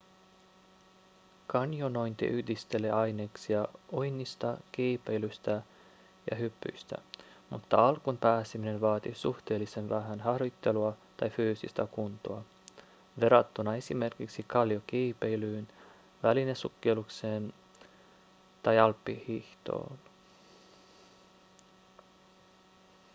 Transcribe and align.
kanjonointi 1.47 2.25
yhdistelee 2.25 2.91
aineksia 2.91 3.67
uinnista 3.93 4.57
kiipeilystä 4.71 5.61
ja 6.31 6.37
hypyistä 6.37 6.95
mutta 7.49 7.87
alkuun 7.87 8.17
pääseminen 8.17 8.81
vaatii 8.81 9.15
suhteellisen 9.15 9.89
vähän 9.89 10.19
harjoittelua 10.19 10.97
tai 11.17 11.29
fyysistä 11.29 11.87
kuntoa 11.91 12.41
verrattuna 13.19 13.75
esimerkiksi 13.75 14.43
kalliokiipeilyyn 14.47 15.67
välinesukellukseen 16.23 17.53
tai 18.63 18.79
alppihiihtoon 18.79 19.99